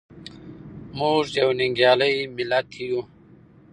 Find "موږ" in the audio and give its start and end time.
0.97-1.23